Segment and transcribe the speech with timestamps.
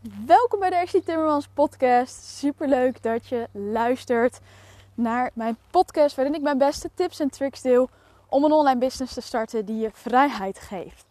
[0.00, 2.24] Welkom bij de Ashley Timmermans podcast.
[2.24, 4.40] Super leuk dat je luistert
[4.94, 7.88] naar mijn podcast waarin ik mijn beste tips en tricks deel
[8.28, 11.06] om een online business te starten die je vrijheid geeft.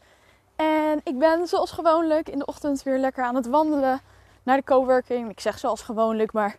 [0.55, 4.00] En ik ben zoals gewoonlijk in de ochtend weer lekker aan het wandelen
[4.43, 5.29] naar de coworking.
[5.29, 6.57] Ik zeg zoals gewoonlijk, maar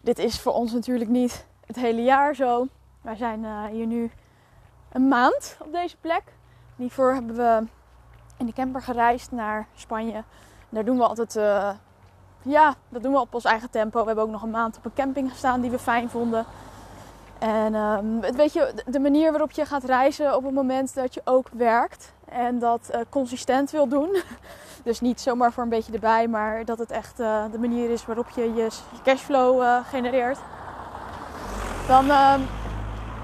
[0.00, 2.66] dit is voor ons natuurlijk niet het hele jaar zo.
[3.00, 4.10] Wij zijn uh, hier nu
[4.92, 6.22] een maand op deze plek.
[6.76, 7.66] Hiervoor hebben we
[8.36, 10.24] in de camper gereisd naar Spanje.
[10.72, 11.70] Daar doen we altijd, uh,
[12.42, 14.00] ja, dat doen we op ons eigen tempo.
[14.00, 16.46] We hebben ook nog een maand op een camping gestaan die we fijn vonden.
[17.38, 21.20] En um, weet je, de manier waarop je gaat reizen op het moment dat je
[21.24, 24.16] ook werkt en dat uh, consistent wil doen.
[24.84, 28.06] Dus niet zomaar voor een beetje erbij, maar dat het echt uh, de manier is
[28.06, 28.68] waarop je je,
[29.02, 30.38] cashflow genereert.
[31.88, 32.34] Dan, uh,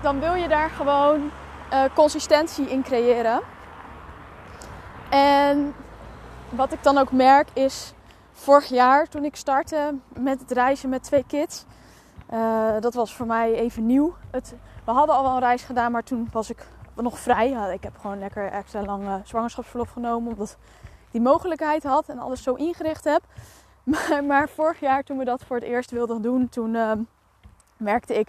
[0.02, 1.30] dan wil je daar gewoon
[1.94, 3.40] consistentie in creëren.
[5.10, 5.74] En
[6.50, 7.92] wat ik dan ook merk is,
[8.32, 11.64] vorig jaar toen ik startte met het reizen met twee kids,
[12.80, 14.14] dat was voor mij even nieuw.
[14.30, 17.72] Het, we hadden al wel een reis gedaan, maar toen was ik nog vrij.
[17.72, 20.56] Ik heb gewoon lekker extra lang zwangerschapsverlof genomen, omdat
[21.10, 23.22] die mogelijkheid had en alles zo ingericht heb.
[23.88, 26.92] Maar, maar, vorig jaar toen we dat voor het eerst wilden doen, toen uh,
[27.76, 28.28] merkte ik,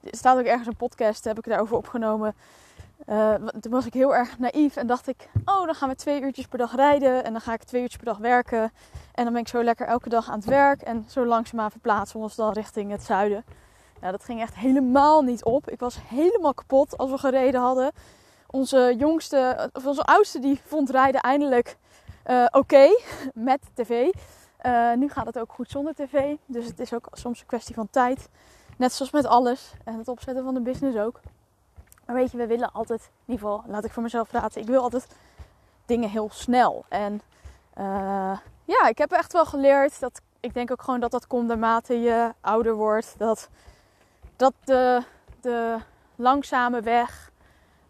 [0.00, 2.34] er staat ook ergens een podcast, heb ik daarover opgenomen.
[3.06, 6.20] Uh, toen was ik heel erg naïef en dacht ik, oh dan gaan we twee
[6.20, 8.72] uurtjes per dag rijden en dan ga ik twee uurtjes per dag werken.
[9.14, 12.16] En dan ben ik zo lekker elke dag aan het werk en zo langzaamaan verplaatsen
[12.16, 13.44] we ons dan richting het zuiden.
[14.00, 15.70] Nou, dat ging echt helemaal niet op.
[15.70, 17.92] Ik was helemaal kapot als we gereden hadden.
[18.46, 21.76] Onze jongste, of onze oudste, die vond rijden eindelijk
[22.26, 22.88] uh, oké
[23.34, 24.08] met tv.
[24.66, 26.36] Uh, nu gaat het ook goed zonder tv.
[26.46, 28.28] Dus het is ook soms een kwestie van tijd.
[28.76, 29.72] Net zoals met alles.
[29.84, 31.20] En het opzetten van de business ook.
[32.10, 34.60] Maar weet je, we willen altijd, in ieder geval, laat ik voor mezelf praten.
[34.60, 35.06] Ik wil altijd
[35.86, 36.84] dingen heel snel.
[36.88, 37.20] En
[37.78, 41.46] uh, ja, ik heb echt wel geleerd dat ik denk ook gewoon dat dat komt
[41.46, 43.14] naarmate je ouder wordt.
[43.18, 43.48] Dat,
[44.36, 45.02] dat de,
[45.40, 45.76] de
[46.16, 47.30] langzame weg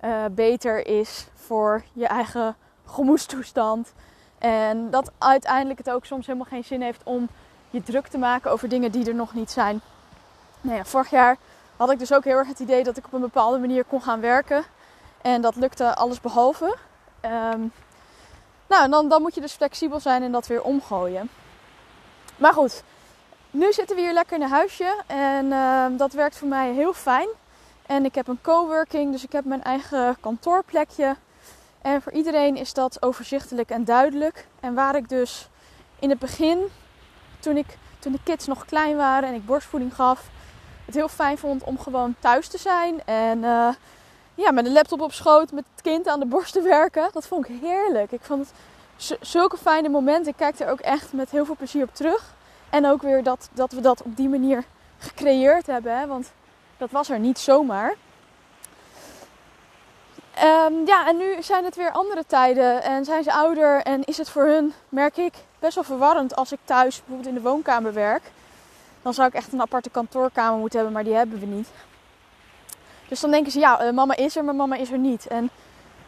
[0.05, 3.93] uh, beter is voor je eigen gemoedstoestand.
[4.39, 7.29] En dat uiteindelijk het ook soms helemaal geen zin heeft om
[7.71, 9.81] je druk te maken over dingen die er nog niet zijn.
[10.61, 11.37] Nou ja, vorig jaar
[11.81, 14.03] had ik dus ook heel erg het idee dat ik op een bepaalde manier kon
[14.03, 14.65] gaan werken.
[15.23, 16.77] En dat lukte alles behalve.
[17.25, 17.73] Um,
[18.67, 21.31] nou, en dan, dan moet je dus flexibel zijn en dat weer omgooien.
[22.37, 22.83] Maar goed,
[23.51, 25.03] nu zitten we hier lekker in een huisje.
[25.07, 27.29] En uh, dat werkt voor mij heel fijn.
[27.87, 31.17] En ik heb een coworking, dus ik heb mijn eigen kantoorplekje.
[31.83, 34.47] En voor iedereen is dat overzichtelijk en duidelijk.
[34.61, 35.49] En waar ik dus
[35.99, 36.59] in het begin,
[37.39, 40.29] toen, ik, toen de kids nog klein waren en ik borstvoeding gaf,
[40.91, 43.03] het heel fijn vond om gewoon thuis te zijn.
[43.05, 43.69] En uh,
[44.35, 47.09] ja, met een laptop op schoot, met het kind aan de borst te werken.
[47.13, 48.13] Dat vond ik heerlijk.
[48.13, 48.53] Ik vond
[48.97, 50.33] het zulke fijne momenten.
[50.33, 52.35] Ik kijk er ook echt met heel veel plezier op terug.
[52.71, 54.65] En ook weer dat, dat we dat op die manier
[54.99, 55.99] gecreëerd hebben.
[55.99, 56.07] Hè?
[56.07, 56.33] Want
[56.79, 57.95] dat was er niet zomaar.
[60.43, 64.17] Um, ja, en nu zijn het weer andere tijden en zijn ze ouder en is
[64.17, 67.93] het voor hun, merk ik, best wel verwarrend als ik thuis bijvoorbeeld in de woonkamer
[67.93, 68.23] werk.
[69.03, 71.69] Dan zou ik echt een aparte kantoorkamer moeten hebben, maar die hebben we niet.
[73.09, 75.27] Dus dan denken ze, ja, uh, mama is er, maar mama is er niet.
[75.27, 75.51] En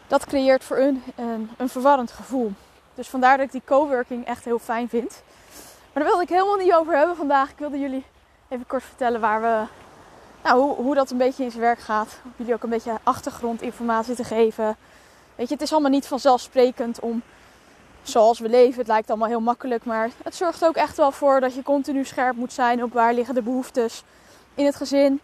[0.07, 2.51] dat creëert voor hun een, een verwarrend gevoel.
[2.95, 5.23] Dus vandaar dat ik die coworking echt heel fijn vind.
[5.93, 7.49] Maar daar wilde ik helemaal niet over hebben vandaag.
[7.49, 8.05] Ik wilde jullie
[8.47, 9.63] even kort vertellen waar we
[10.43, 12.19] nou, hoe, hoe dat een beetje in zijn werk gaat.
[12.23, 14.77] Om jullie ook een beetje achtergrondinformatie te geven.
[15.35, 17.21] Weet je, het is allemaal niet vanzelfsprekend om
[18.03, 18.79] zoals we leven.
[18.79, 22.05] Het lijkt allemaal heel makkelijk, maar het zorgt ook echt wel voor dat je continu
[22.05, 24.03] scherp moet zijn op waar liggen de behoeftes
[24.55, 25.21] in het gezin,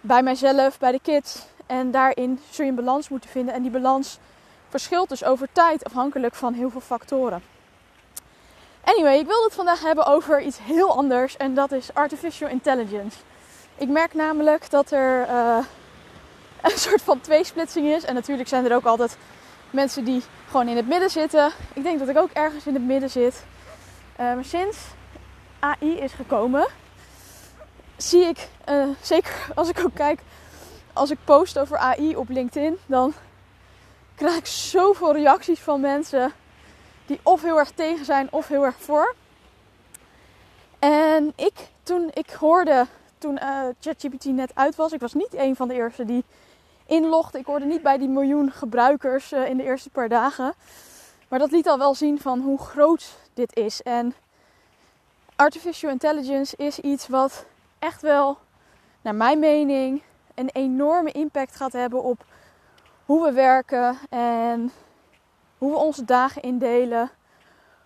[0.00, 1.46] bij mijzelf, bij de kids.
[1.66, 3.54] En daarin zul je een balans moeten vinden.
[3.54, 4.18] En die balans
[4.68, 7.42] verschilt dus over tijd afhankelijk van heel veel factoren.
[8.84, 13.18] Anyway, ik wil het vandaag hebben over iets heel anders en dat is artificial intelligence.
[13.76, 15.58] Ik merk namelijk dat er uh,
[16.72, 18.04] een soort van tweesplitsing is.
[18.04, 19.16] En natuurlijk zijn er ook altijd
[19.76, 21.50] mensen die gewoon in het midden zitten.
[21.72, 23.44] Ik denk dat ik ook ergens in het midden zit.
[24.16, 24.78] Maar sinds
[25.58, 26.66] AI is gekomen,
[27.96, 30.20] zie ik, uh, zeker als ik ook kijk,
[30.92, 33.12] als ik post over AI op LinkedIn, dan
[34.14, 36.32] krijg ik zoveel reacties van mensen
[37.06, 39.14] die of heel erg tegen zijn of heel erg voor.
[40.78, 42.86] En ik, toen ik hoorde
[43.18, 44.92] toen uh, ChatGPT net uit was.
[44.92, 46.24] Ik was niet een van de eerste die
[46.86, 50.54] Ik hoorde niet bij die miljoen gebruikers uh, in de eerste paar dagen.
[51.28, 53.82] Maar dat liet al wel zien van hoe groot dit is.
[53.82, 54.14] En
[55.36, 57.44] artificial intelligence is iets wat
[57.78, 58.38] echt wel,
[59.02, 60.02] naar mijn mening,
[60.34, 62.24] een enorme impact gaat hebben op
[63.04, 64.72] hoe we werken en
[65.58, 67.10] hoe we onze dagen indelen.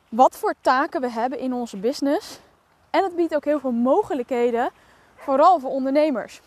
[0.08, 2.40] wat voor taken we hebben in onze business.
[2.90, 4.70] En het biedt ook heel veel mogelijkheden,
[5.14, 6.40] vooral voor ondernemers.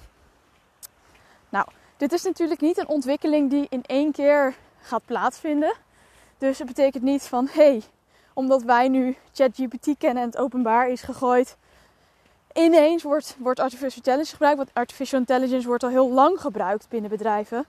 [2.04, 5.74] Dit is natuurlijk niet een ontwikkeling die in één keer gaat plaatsvinden.
[6.38, 7.82] Dus het betekent niet van hé, hey,
[8.34, 11.58] omdat wij nu ChatGPT kennen en het openbaar is gegooid,
[12.54, 14.58] ineens wordt, wordt artificial intelligence gebruikt.
[14.58, 17.66] Want artificial intelligence wordt al heel lang gebruikt binnen bedrijven.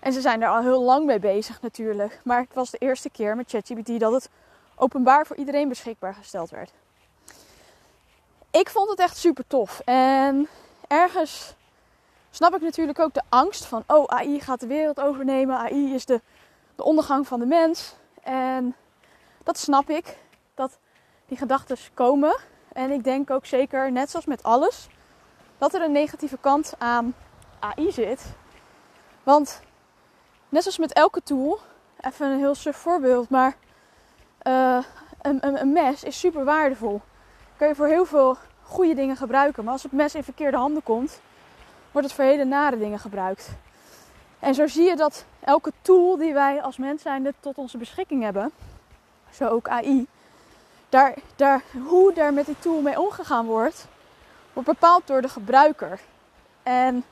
[0.00, 2.20] En ze zijn er al heel lang mee bezig natuurlijk.
[2.24, 4.30] Maar het was de eerste keer met ChatGPT dat het
[4.76, 6.70] openbaar voor iedereen beschikbaar gesteld werd.
[8.50, 9.80] Ik vond het echt super tof.
[9.84, 10.48] En
[10.88, 11.54] ergens
[12.34, 15.56] snap ik natuurlijk ook de angst van: oh, AI gaat de wereld overnemen.
[15.56, 16.20] AI is de,
[16.74, 17.94] de ondergang van de mens.
[18.22, 18.76] En
[19.42, 20.16] dat snap ik,
[20.54, 20.78] dat
[21.26, 22.36] die gedachten komen.
[22.72, 24.88] En ik denk ook zeker, net zoals met alles,
[25.58, 27.14] dat er een negatieve kant aan
[27.58, 28.24] AI zit.
[29.22, 29.60] Want
[30.48, 31.58] net zoals met elke tool,
[32.00, 33.56] even een heel suf voorbeeld, maar
[34.46, 34.84] uh,
[35.22, 37.00] een, een, een, mes is super waardevol.
[37.56, 39.64] Kun je voor heel veel goede dingen gebruiken.
[39.64, 41.20] Maar als het mes in verkeerde handen komt,
[41.94, 43.50] wordt het voor hele nare dingen gebruikt.
[44.38, 48.22] En zo zie je dat elke tool die wij als mens zijnde tot onze beschikking
[48.22, 48.52] hebben,
[49.30, 50.06] zo ook AI,
[50.88, 53.86] daar, daar, hoe daar met die tool mee omgegaan wordt,
[54.52, 56.00] wordt bepaald door de gebruiker.
[56.62, 57.04] En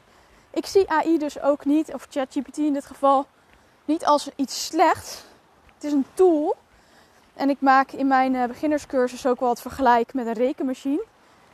[0.50, 3.26] ik zie AI dus ook niet, of ChatGPT in dit geval,
[3.84, 5.24] niet als iets slechts.
[5.74, 6.56] Het is een tool.
[7.34, 11.02] En ik maak in mijn eh, beginnerscursus ook wel het vergelijk met een rekenmachine.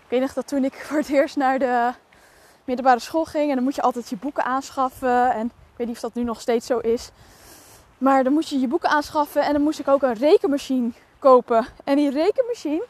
[0.03, 1.93] Ik weet nog dat toen ik voor het eerst naar de
[2.69, 3.49] middelbare school ging.
[3.49, 5.33] En dan moet je altijd je boeken aanschaffen.
[5.33, 7.11] En ik weet niet of dat nu nog steeds zo is.
[7.99, 9.43] Maar dan moet je je boeken aanschaffen.
[9.43, 11.67] En dan moest ik ook een rekenmachine kopen.
[11.85, 12.85] En die rekenmachine,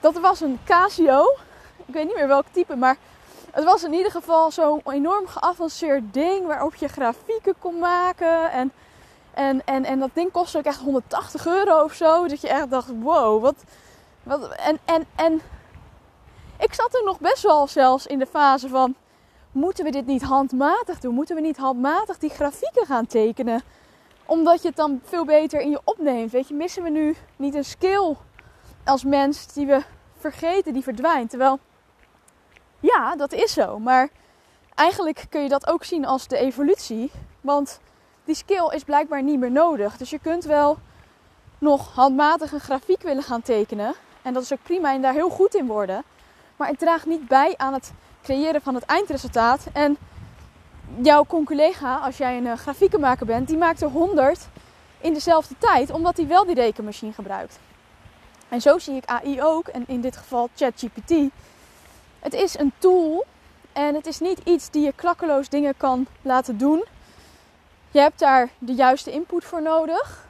[0.00, 1.22] dat was een Casio.
[1.86, 2.96] Ik weet niet meer welk type, maar
[3.50, 8.50] het was in ieder geval zo'n enorm geavanceerd ding waarop je grafieken kon maken.
[8.50, 8.72] En,
[9.34, 12.26] en, en, en dat ding kostte ook echt 180 euro of zo.
[12.26, 13.54] Dat je echt dacht, wow, wat...
[14.22, 15.40] wat en, en, en
[16.60, 18.94] ik zat er nog best wel zelfs in de fase van...
[19.52, 21.14] Moeten we dit niet handmatig doen?
[21.14, 23.62] Moeten we niet handmatig die grafieken gaan tekenen?
[24.26, 26.30] Omdat je het dan veel beter in je opneemt.
[26.30, 28.16] Weet je, missen we nu niet een skill
[28.84, 29.82] als mens die we
[30.18, 31.30] vergeten, die verdwijnt?
[31.30, 31.58] Terwijl,
[32.80, 33.78] ja, dat is zo.
[33.78, 34.08] Maar
[34.74, 37.10] eigenlijk kun je dat ook zien als de evolutie.
[37.40, 37.80] Want
[38.24, 39.96] die skill is blijkbaar niet meer nodig.
[39.96, 40.78] Dus je kunt wel
[41.58, 43.94] nog handmatig een grafiek willen gaan tekenen.
[44.22, 46.04] En dat is ook prima en daar heel goed in worden.
[46.60, 47.92] Maar het draagt niet bij aan het
[48.22, 49.66] creëren van het eindresultaat.
[49.72, 49.96] En
[51.02, 54.48] jouw collega, als jij een uh, grafiekenmaker bent, die maakt er 100
[54.98, 57.58] in dezelfde tijd, omdat hij wel die rekenmachine gebruikt.
[58.48, 61.14] En zo zie ik AI ook, en in dit geval ChatGPT.
[62.18, 63.24] Het is een tool
[63.72, 66.84] en het is niet iets die je klakkeloos dingen kan laten doen.
[67.90, 70.26] Je hebt daar de juiste input voor nodig.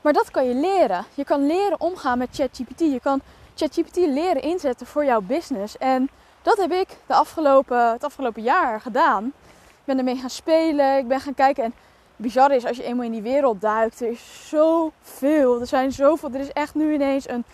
[0.00, 1.04] Maar dat kan je leren.
[1.14, 2.80] Je kan leren omgaan met ChatGPT.
[2.80, 3.20] Je kan
[3.56, 5.78] ChatGPT leren inzetten voor jouw business.
[5.78, 6.08] En
[6.42, 9.26] dat heb ik de afgelopen, het afgelopen jaar gedaan.
[9.68, 10.98] Ik ben ermee gaan spelen.
[10.98, 11.64] Ik ben gaan kijken.
[11.64, 11.74] En
[12.16, 15.60] bizar is, als je eenmaal in die wereld duikt, er is zoveel.
[15.60, 16.30] Er zijn zoveel.
[16.32, 17.44] Er is echt nu ineens een,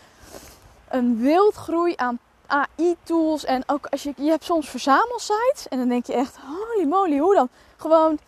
[0.88, 3.44] een wildgroei aan AI-tools.
[3.44, 5.69] En ook als je, je hebt soms verzamelsites.
[5.69, 7.49] En dan denk je echt, holy moly, hoe dan?
[7.76, 8.19] Gewoon,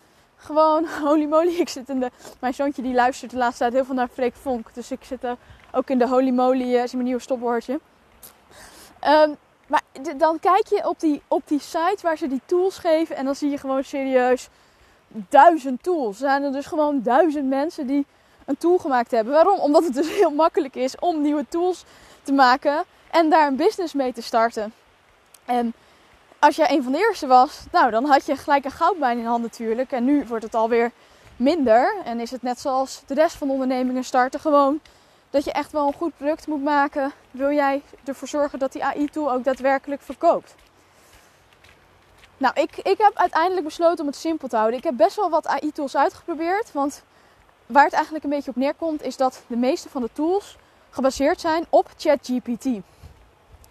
[0.45, 1.55] gewoon, holy moly.
[1.55, 4.35] Ik zit in de, mijn zoontje die luistert de laatste tijd heel veel naar Freek
[4.35, 4.73] Vonk.
[4.73, 5.37] Dus ik zit er
[5.71, 7.79] ook in de holy moly, uh, is mijn nieuwe stopwoordje.
[8.99, 9.29] Ehm,
[9.67, 9.81] maar
[10.17, 13.15] dan kijk je op die, op die site waar ze die tools geven.
[13.15, 14.49] En dan zie je gewoon serieus
[15.07, 16.21] duizend tools.
[16.21, 18.05] Er zijn er dus gewoon duizend mensen die
[18.45, 19.33] een tool gemaakt hebben.
[19.33, 19.59] Waarom?
[19.59, 21.83] Omdat het dus heel makkelijk is om nieuwe tools
[22.23, 24.73] te maken en daar een business mee te starten.
[25.45, 25.73] En
[26.45, 29.25] als jij een van de eerste was, nou dan had je gelijk een goudmijn in
[29.25, 29.91] hand natuurlijk.
[29.91, 30.91] En nu wordt het alweer
[31.35, 31.95] minder.
[32.03, 34.79] En is het net zoals de rest van de ondernemingen starten gewoon
[35.29, 37.11] dat je echt wel een goed product moet maken.
[37.31, 40.55] Wil jij ervoor zorgen dat die AI-tool ook daadwerkelijk verkoopt?
[42.37, 44.77] Nou, ik, ik heb uiteindelijk besloten om het simpel te houden.
[44.77, 46.71] Ik heb best wel wat AI-tools uitgeprobeerd.
[46.71, 47.03] Want
[47.65, 50.57] waar het eigenlijk een beetje op neerkomt, is dat de meeste van de tools
[50.89, 52.65] gebaseerd zijn op ChatGPT.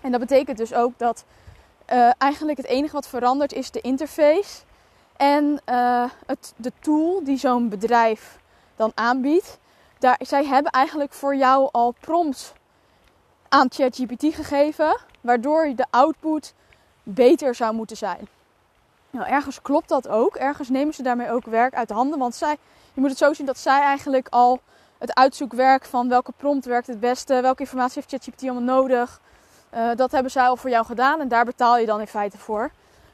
[0.00, 1.24] En dat betekent dus ook dat
[1.92, 4.62] uh, eigenlijk het enige wat verandert is de interface
[5.16, 8.38] en uh, het, de tool die zo'n bedrijf
[8.76, 9.58] dan aanbiedt.
[9.98, 12.52] Daar, zij hebben eigenlijk voor jou al prompts
[13.48, 16.54] aan ChatGPT gegeven, waardoor de output
[17.02, 18.28] beter zou moeten zijn.
[19.10, 20.36] Nou, ergens klopt dat ook.
[20.36, 22.18] Ergens nemen ze daarmee ook werk uit de handen.
[22.18, 22.56] Want zij,
[22.92, 24.60] je moet het zo zien dat zij eigenlijk al
[24.98, 29.20] het uitzoekwerk van welke prompt werkt het beste, welke informatie heeft ChatGPT allemaal nodig,
[29.74, 32.38] uh, dat hebben zij al voor jou gedaan en daar betaal je dan in feite
[32.38, 32.70] voor.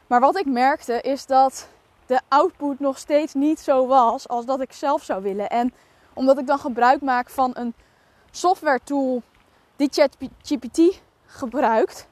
[0.07, 1.69] Maar wat ik merkte is dat
[2.07, 5.49] de output nog steeds niet zo was als dat ik zelf zou willen.
[5.49, 5.73] En
[6.12, 7.75] omdat ik dan gebruik maak van een
[8.31, 9.23] software tool
[9.76, 12.07] die ChatGPT gebruikt,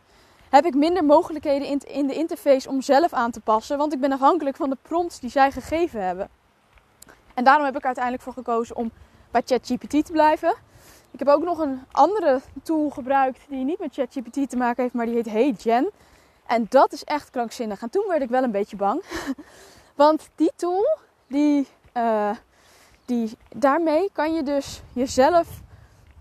[0.51, 3.79] heb ik minder mogelijkheden in de interface om zelf aan te passen.
[3.79, 6.29] Want ik ben afhankelijk van de prompts die zij gegeven hebben.
[7.35, 8.91] En daarom heb ik uiteindelijk voor gekozen om
[9.31, 10.55] bij ChatGPT te blijven.
[11.11, 14.95] Ik heb ook nog een andere tool gebruikt die niet met ChatGPT te maken heeft,
[14.95, 15.91] maar die heet HeyGen.
[16.47, 17.83] En dat is echt krankzinnig.
[17.83, 19.03] En toen werd ik wel een beetje bang.
[19.95, 22.31] Want die tool, die, uh,
[23.05, 25.49] die, daarmee kan je dus jezelf,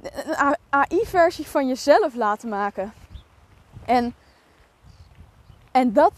[0.02, 2.94] een AI-versie van jezelf laten maken.
[3.86, 4.16] En,
[5.72, 6.12] en, dat,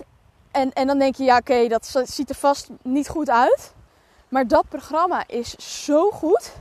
[0.51, 3.73] en, en dan denk je, ja oké, dat ziet er vast niet goed uit.
[4.29, 6.51] Maar dat programma is zo goed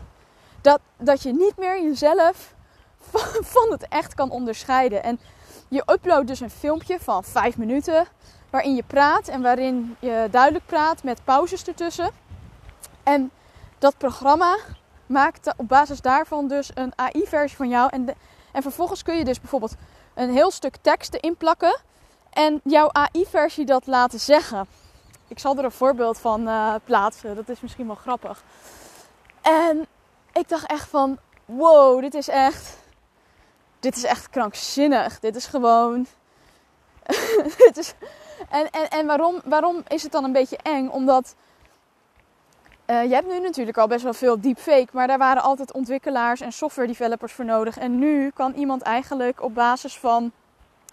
[0.61, 2.55] dat, dat je niet meer jezelf
[3.55, 5.03] van, het echt kan onderscheiden.
[5.03, 5.21] En
[5.69, 8.07] je uploadt dus een filmpje van 5 minuten
[8.51, 12.11] waarin je praat en waarin je duidelijk praat met pauzes ertussen.
[13.03, 13.31] En
[13.79, 14.57] dat programma
[15.07, 17.89] maakt op basis daarvan dus een AI-versie van jou.
[17.93, 18.09] En,
[18.53, 19.75] en vervolgens kun je dus bijvoorbeeld
[20.15, 21.81] een heel stuk teksten inplakken
[22.31, 24.67] en jouw AI-versie dat laten zeggen.
[25.29, 28.43] Ik zal er een voorbeeld van uh, plaatsen, dat is misschien wel grappig.
[29.43, 29.87] En
[30.39, 32.77] ik dacht echt van, wow, dit is echt,
[33.81, 35.21] dit is echt krankzinnig.
[35.21, 36.07] Dit is gewoon,
[37.65, 37.95] dit is,
[38.51, 40.89] en, en, en waarom, waarom is het dan een beetje eng?
[40.89, 41.35] Omdat
[42.87, 46.41] uh, je hebt nu natuurlijk al best wel veel deepfake, maar daar waren altijd ontwikkelaars
[46.41, 47.79] en software developers voor nodig.
[47.79, 50.33] En nu kan iemand eigenlijk op basis van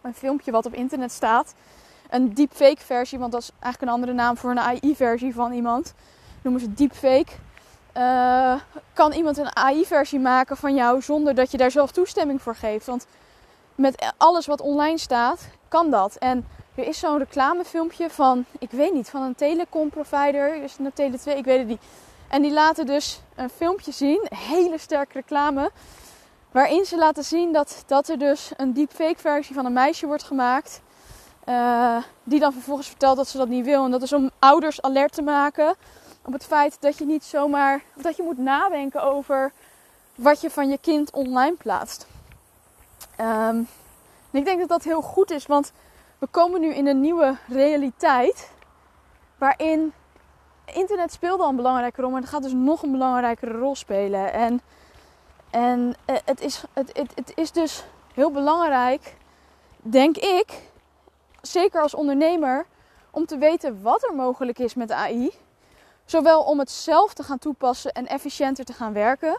[0.02, 1.54] een filmpje wat op internet staat,
[2.10, 5.94] een deepfake versie, want dat is eigenlijk een andere naam voor een AI-versie van iemand,
[6.42, 7.32] noemen ze deepfake.
[7.98, 8.54] Uh,
[8.94, 12.86] kan iemand een AI-versie maken van jou zonder dat je daar zelf toestemming voor geeft?
[12.86, 13.06] Want
[13.76, 16.16] met alles wat online staat, kan dat.
[16.16, 20.64] En er is zo'n reclamefilmpje van, ik weet niet, van een telecom-provider.
[20.64, 21.38] Is het een Tele2?
[21.38, 21.82] Ik weet het niet.
[22.28, 25.72] En die laten dus een filmpje zien, hele sterke reclame.
[26.52, 30.24] Waarin ze laten zien dat, dat er dus een deepfake versie van een meisje wordt
[30.24, 30.82] gemaakt.
[31.50, 33.86] Uh, die dan vervolgens vertelt dat ze dat niet wil.
[33.86, 35.76] En dat is om ouders alert te maken
[36.26, 37.84] op het feit dat je niet zomaar.
[37.94, 39.52] Dat je moet nadenken over
[40.16, 42.08] wat je van je kind online plaatst.
[43.20, 43.68] Um,
[44.32, 45.72] en ik denk dat dat heel goed is, want
[46.18, 48.52] we komen nu in een nieuwe realiteit
[49.38, 49.94] waarin
[50.66, 54.34] internet speelde al een belangrijke rol, maar het gaat dus nog een belangrijkere rol spelen.
[54.34, 54.62] En,
[55.50, 59.16] en eh, het, is, het, het, het is dus heel belangrijk,
[59.78, 60.62] denk ik,
[61.42, 62.66] zeker als ondernemer,
[63.12, 65.32] om te weten wat er mogelijk is met AI.
[66.06, 69.38] Zowel om het zelf te gaan toepassen en efficiënter te gaan werken,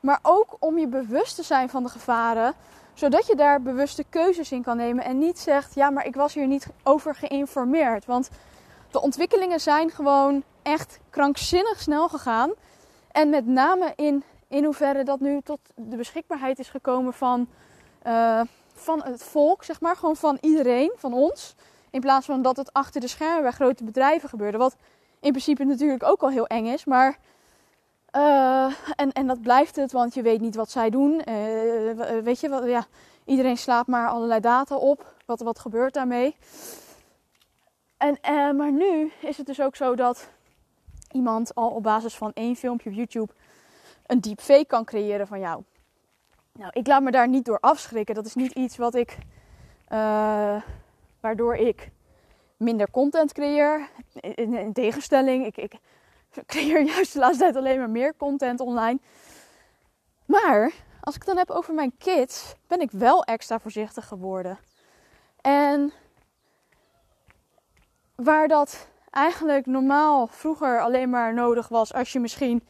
[0.00, 2.54] maar ook om je bewust te zijn van de gevaren
[2.94, 6.34] zodat je daar bewuste keuzes in kan nemen en niet zegt: ja, maar ik was
[6.34, 8.04] hier niet over geïnformeerd.
[8.04, 8.30] Want
[8.90, 12.52] de ontwikkelingen zijn gewoon echt krankzinnig snel gegaan.
[13.12, 17.48] En met name in, in hoeverre dat nu tot de beschikbaarheid is gekomen van,
[18.06, 18.40] uh,
[18.74, 21.54] van het volk, zeg maar, gewoon van iedereen, van ons.
[21.90, 24.58] In plaats van dat het achter de schermen bij grote bedrijven gebeurde.
[24.58, 24.76] Wat
[25.24, 27.18] in principe natuurlijk ook al heel eng is, maar
[28.16, 31.12] uh, en, en dat blijft het, want je weet niet wat zij doen.
[31.12, 32.86] Uh, weet je, wat, ja,
[33.24, 35.14] iedereen slaat maar allerlei data op.
[35.26, 36.36] Wat, wat gebeurt daarmee?
[37.96, 40.30] En, uh, maar nu is het dus ook zo dat
[41.10, 43.32] iemand al op basis van één filmpje op YouTube
[44.06, 45.62] een deepfake kan creëren van jou.
[46.52, 48.14] Nou, ik laat me daar niet door afschrikken.
[48.14, 49.18] Dat is niet iets wat ik,
[51.20, 51.90] waardoor ik
[52.56, 53.88] minder content creëer.
[54.20, 55.74] In, in tegenstelling, ik, ik
[56.36, 58.98] ik creëer juist de laatste tijd alleen maar meer content online.
[60.24, 64.58] Maar als ik het dan heb over mijn kids, ben ik wel extra voorzichtig geworden.
[65.40, 65.92] En
[68.14, 72.66] waar dat eigenlijk normaal vroeger alleen maar nodig was als je misschien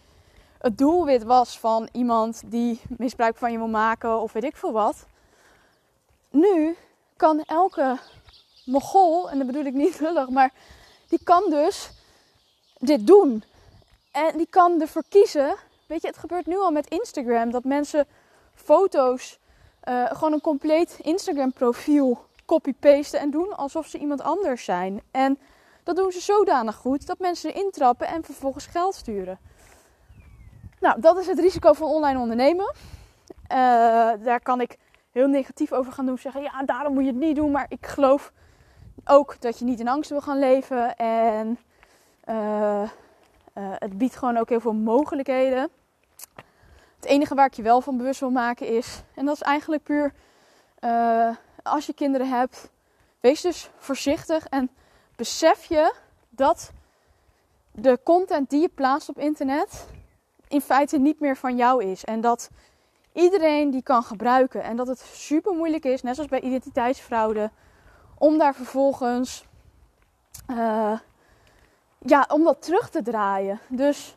[0.59, 4.73] het doelwit was van iemand die misbruik van je wil maken of weet ik veel
[4.73, 5.07] wat.
[6.31, 6.77] Nu
[7.17, 7.99] kan elke
[8.65, 10.53] mogol, en dat bedoel ik niet lullig, maar
[11.09, 11.91] die kan dus
[12.79, 13.45] dit doen.
[14.13, 15.55] En die kan ervoor kiezen.
[15.87, 17.51] Weet je, het gebeurt nu al met Instagram.
[17.51, 18.07] Dat mensen
[18.55, 19.39] foto's,
[19.89, 25.03] uh, gewoon een compleet Instagram profiel copy-pasten en doen alsof ze iemand anders zijn.
[25.11, 25.39] En
[25.83, 29.39] dat doen ze zodanig goed dat mensen erin trappen en vervolgens geld sturen.
[30.81, 32.75] Nou, dat is het risico van online ondernemen.
[33.53, 33.57] Uh,
[34.25, 34.77] daar kan ik
[35.11, 36.19] heel negatief over gaan doen.
[36.19, 37.51] Zeggen, ja, daarom moet je het niet doen.
[37.51, 38.33] Maar ik geloof
[39.05, 40.97] ook dat je niet in angst wil gaan leven.
[40.97, 41.59] En
[42.29, 42.89] uh, uh,
[43.55, 45.71] het biedt gewoon ook heel veel mogelijkheden.
[46.97, 49.83] Het enige waar ik je wel van bewust wil maken is, en dat is eigenlijk
[49.83, 50.13] puur
[50.81, 51.29] uh,
[51.63, 52.71] als je kinderen hebt,
[53.21, 54.71] wees dus voorzichtig en
[55.17, 55.95] besef je
[56.29, 56.73] dat
[57.71, 59.87] de content die je plaatst op internet
[60.49, 62.05] in feite niet meer van jou is.
[62.05, 62.51] En dat
[63.13, 64.63] iedereen die kan gebruiken.
[64.63, 67.51] En dat het super moeilijk is, net zoals bij identiteitsfraude,
[68.19, 69.45] om daar vervolgens
[70.51, 70.99] uh,
[71.99, 73.61] ja, om dat terug te draaien.
[73.69, 74.17] Dus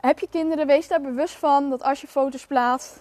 [0.00, 3.00] heb je kinderen, wees daar bewust van dat als je foto's plaatst,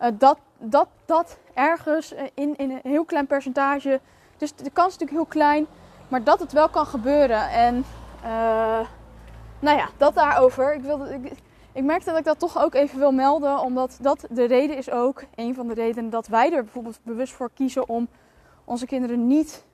[0.00, 4.00] uh, dat, dat dat ergens in, in een heel klein percentage,
[4.36, 5.66] dus de kans is natuurlijk heel klein,
[6.08, 7.50] maar dat het wel kan gebeuren.
[7.50, 7.84] En
[9.58, 10.74] nou ja, dat daarover.
[10.74, 11.32] Ik, wilde, ik,
[11.72, 15.22] ik dat ik dat toch ook even wil melden, omdat dat de reden is ook,
[15.34, 18.08] een van de redenen dat wij er bijvoorbeeld bewust voor kiezen om
[18.66, 19.64] onze kinderen niet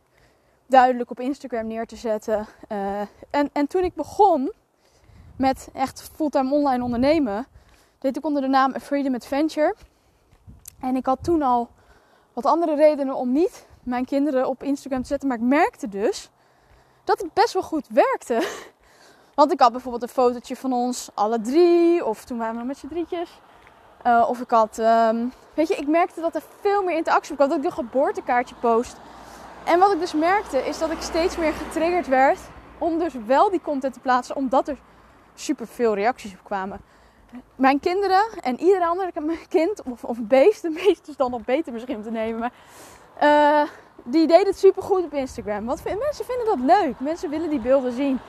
[0.67, 2.47] duidelijk op Instagram neer te zetten.
[2.69, 4.53] Uh, en, en toen ik begon
[5.37, 7.47] met echt fulltime online ondernemen,
[7.99, 9.75] deed ik onder de naam Freedom Adventure.
[10.81, 11.69] En ik had toen al
[12.33, 15.29] wat andere redenen om niet mijn kinderen op Instagram te zetten.
[15.29, 16.31] Maar ik merkte dus
[17.05, 18.49] dat het best wel goed werkte.
[19.35, 22.05] Want ik had bijvoorbeeld een fotootje van ons alle drie.
[22.05, 23.41] Of toen waren we met z'n drietjes.
[24.07, 27.49] Uh, of ik had, um, weet je, ik merkte dat er veel meer interactie kwam.
[27.49, 28.97] Dat ik de geboortekaartje post.
[29.65, 32.39] En wat ik dus merkte is dat ik steeds meer getriggerd werd
[32.79, 34.37] om dus wel die content te plaatsen.
[34.37, 34.77] Omdat er
[35.35, 36.81] super veel reacties op kwamen.
[37.57, 39.11] Mijn kinderen en ieder ander
[39.49, 42.41] kind of, of beest, de meeste is dan nog beter misschien te nemen.
[42.41, 42.53] Maar
[43.23, 43.69] uh,
[44.05, 45.67] die deden het super goed op Instagram.
[45.67, 47.01] Want mensen vinden dat leuk.
[47.01, 48.21] Mensen willen die beelden zien.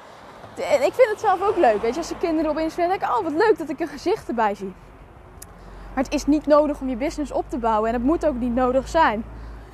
[0.56, 1.82] En ik vind het zelf ook leuk.
[1.82, 4.28] Weet je, als de kinderen op Instagram denken, oh wat leuk dat ik een gezicht
[4.28, 4.74] erbij zie.
[5.94, 7.90] Maar het is niet nodig om je business op te bouwen.
[7.90, 9.24] En het moet ook niet nodig zijn.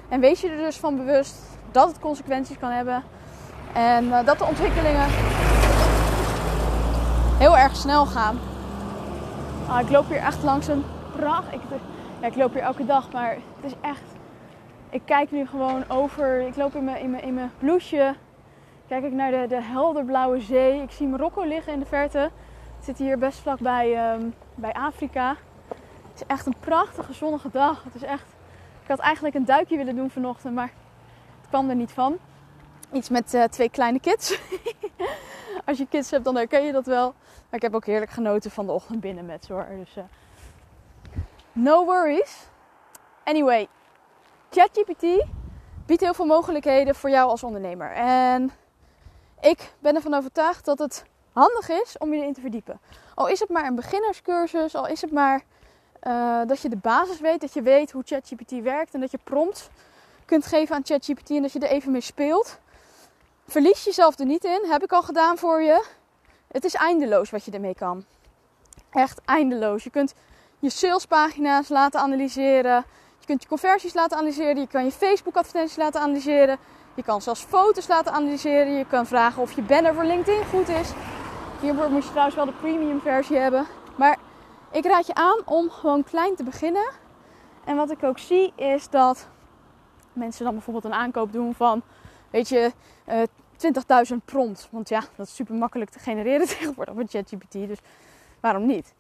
[0.09, 1.35] En wees je er dus van bewust
[1.71, 3.03] dat het consequenties kan hebben.
[3.73, 5.05] En uh, dat de ontwikkelingen
[7.37, 8.39] heel erg snel gaan.
[9.67, 10.83] Ah, ik loop hier echt langs een
[11.15, 11.53] pracht.
[11.53, 11.61] Ik,
[12.21, 14.01] ja, ik loop hier elke dag, maar het is echt.
[14.89, 16.39] Ik kijk nu gewoon over.
[16.41, 18.15] Ik loop in mijn, in mijn, in mijn blouseje.
[18.87, 20.81] Kijk ik naar de, de helderblauwe zee.
[20.81, 22.19] Ik zie Marokko liggen in de verte.
[22.75, 25.35] Het zit hier best vlakbij um, bij Afrika.
[26.19, 27.83] Het is echt een prachtige zonnige dag.
[27.83, 28.25] Het is echt.
[28.81, 30.71] Ik had eigenlijk een duikje willen doen vanochtend, maar
[31.39, 32.17] het kwam er niet van.
[32.91, 34.39] Iets met uh, twee kleine kids.
[35.65, 37.13] Als je kids hebt, dan herken je dat wel.
[37.23, 39.67] Maar ik heb ook heerlijk genoten van de ochtend binnen met hoor.
[39.77, 40.03] Dus uh,
[41.51, 42.47] no worries.
[43.23, 43.67] Anyway,
[44.49, 45.25] ChatGPT
[45.85, 47.91] biedt heel veel mogelijkheden voor jou als ondernemer.
[47.91, 48.51] En
[49.41, 52.79] ik ben ervan overtuigd dat het handig is om je erin te verdiepen.
[53.15, 55.43] Al is het maar een beginnerscursus, al is het maar
[56.03, 59.19] uh, dat je de basis weet, dat je weet hoe ChatGPT werkt en dat je
[59.23, 59.69] prompt
[60.25, 62.59] kunt geven aan ChatGPT en dat je er even mee speelt.
[63.47, 65.85] Verlies jezelf er niet in, heb ik al gedaan voor je.
[66.47, 68.05] Het is eindeloos wat je ermee kan.
[68.91, 69.83] Echt eindeloos.
[69.83, 70.13] Je kunt
[70.59, 72.85] je salespagina's laten analyseren.
[73.19, 74.59] Je kunt je conversies laten analyseren.
[74.59, 76.57] Je kan je Facebook advertenties laten analyseren.
[76.93, 78.73] Je kan zelfs foto's laten analyseren.
[78.73, 80.91] Je kan vragen of je banner voor LinkedIn goed is.
[81.61, 83.65] Hiervoor moet je trouwens wel de premium versie hebben.
[83.95, 84.17] Maar
[84.71, 86.89] ik raad je aan om gewoon klein te beginnen.
[87.65, 89.27] En wat ik ook zie is dat
[90.13, 91.81] mensen dan bijvoorbeeld een aankoop doen van,
[92.29, 92.71] weet je,
[93.09, 93.21] uh,
[94.11, 94.67] 20.000 prompt.
[94.71, 97.51] Want ja, dat is super makkelijk te genereren tegenwoordig met ChatGPT.
[97.51, 97.79] Dus
[98.39, 98.93] waarom niet?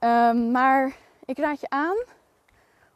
[0.00, 0.92] Um, maar
[1.24, 1.96] ik raad je aan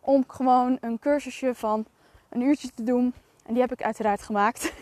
[0.01, 1.87] om gewoon een cursusje van
[2.29, 3.15] een uurtje te doen.
[3.47, 4.73] En die heb ik uiteraard gemaakt.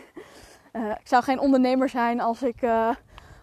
[0.73, 2.89] Uh, ik zou geen ondernemer zijn als ik, uh,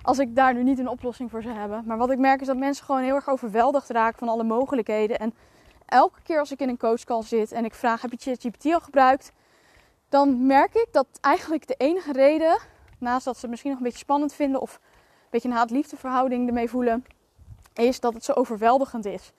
[0.04, 1.84] als ik daar nu niet een oplossing voor zou hebben.
[1.86, 5.20] Maar wat ik merk is dat mensen gewoon heel erg overweldigd raken van alle mogelijkheden.
[5.20, 5.34] En
[5.86, 8.80] elke keer als ik in een coachcall zit en ik vraag: heb je ChatGPT al
[8.80, 9.32] gebruikt?
[10.10, 12.58] Dan merk ik dat eigenlijk de enige reden
[12.98, 15.98] naast dat ze het misschien nog een beetje spannend vinden of een beetje een haat-liefde
[16.02, 17.06] ermee voelen,
[17.74, 19.32] is dat het zo overweldigend is.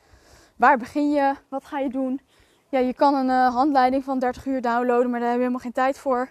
[0.56, 1.34] Waar begin je?
[1.48, 2.20] Wat ga je doen?
[2.68, 5.62] Ja, je kan een uh, handleiding van 30 uur downloaden, maar daar heb je helemaal
[5.62, 6.30] geen tijd voor.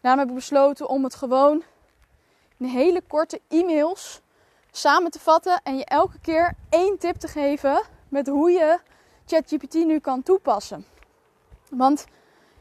[0.00, 1.62] Daarom heb ik besloten om het gewoon
[2.58, 4.20] in hele korte e-mails
[4.70, 8.78] samen te vatten en je elke keer één tip te geven met hoe je
[9.26, 10.84] ChatGPT nu kan toepassen.
[11.70, 12.06] Want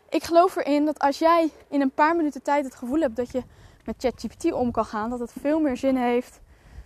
[0.09, 3.31] ik geloof erin dat als jij in een paar minuten tijd het gevoel hebt dat
[3.31, 3.43] je
[3.85, 6.41] met ChatGPT om kan gaan, dat het veel meer zin heeft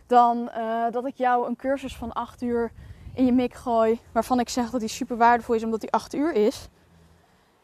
[0.07, 2.71] dan uh, dat ik jou een cursus van 8 uur
[3.13, 6.13] in je mik gooi, waarvan ik zeg dat die super waardevol is omdat die 8
[6.13, 6.67] uur is,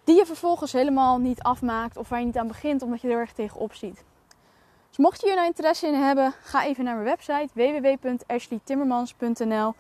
[0.04, 3.20] die je vervolgens helemaal niet afmaakt of waar je niet aan begint omdat je er
[3.20, 4.04] erg tegenop ziet.
[4.94, 9.74] Dus mocht je hier nou interesse in hebben, ga even naar mijn website www.ashleytimmermans.nl.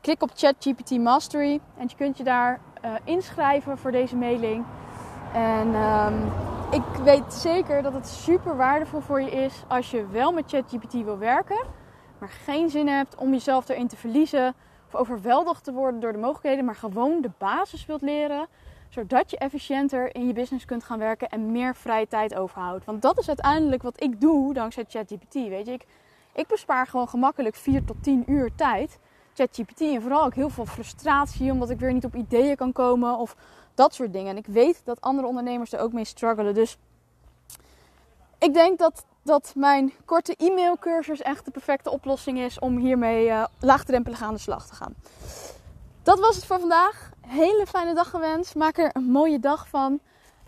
[0.00, 4.64] Klik op ChatGPT Mastery en je kunt je daar uh, inschrijven voor deze mailing.
[5.32, 6.32] En um,
[6.70, 10.92] ik weet zeker dat het super waardevol voor je is als je wel met ChatGPT
[10.92, 11.64] wil werken,
[12.18, 14.54] maar geen zin hebt om jezelf erin te verliezen
[14.86, 18.46] of overweldigd te worden door de mogelijkheden, maar gewoon de basis wilt leren,
[18.94, 22.84] zodat je efficiënter in je business kunt gaan werken en meer vrije tijd overhoudt.
[22.84, 25.34] Want dat is uiteindelijk wat ik doe dankzij ChatGPT.
[25.34, 25.78] Weet je,
[26.32, 28.98] ik, bespaar gewoon gemakkelijk 4 tot 10 uur tijd
[29.34, 33.18] ChatGPT en vooral ook heel veel frustratie omdat ik weer niet op ideeën kan komen
[33.18, 33.36] of
[33.74, 34.30] dat soort dingen.
[34.30, 36.54] En ik weet dat andere ondernemers er ook mee struggelen.
[36.54, 36.76] Dus
[38.38, 43.44] ik denk dat, dat mijn korte e-mailcursus echt de perfecte oplossing is om hiermee uh,
[43.60, 44.94] laagdrempelig aan de slag te gaan.
[46.02, 47.13] Dat was het voor vandaag.
[47.26, 48.54] Hele fijne dag gewenst.
[48.54, 50.00] Maak er een mooie dag van.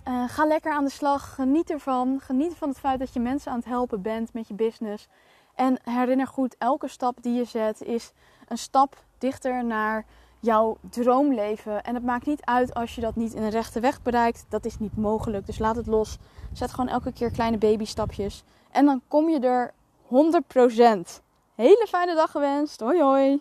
[0.09, 1.35] Uh, ga lekker aan de slag.
[1.35, 2.21] Geniet ervan.
[2.21, 5.09] Geniet van het feit dat je mensen aan het helpen bent met je business.
[5.55, 8.13] En herinner goed, elke stap die je zet is
[8.49, 10.05] een stap dichter naar
[10.41, 11.83] jouw droomleven.
[11.83, 14.47] En het maakt niet uit als je dat niet in een rechte weg bereikt.
[14.49, 15.47] Dat is niet mogelijk.
[15.47, 16.19] Dus laat het los.
[16.53, 18.45] Zet gewoon elke keer kleine babystapjes.
[18.71, 19.73] En dan kom je er
[20.05, 21.23] 100%.
[21.55, 22.81] Hele fijne dag gewenst.
[22.81, 23.41] Hoi hoi.